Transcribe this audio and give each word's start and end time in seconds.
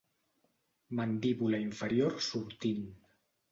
Mandíbula 1.01 1.61
inferior 1.67 2.19
sortint. 2.31 2.83